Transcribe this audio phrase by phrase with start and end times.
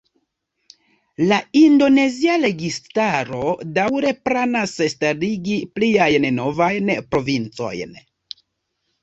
[1.31, 7.97] La indonezia registaro daŭre planas starigi pliajn novajn provincojn.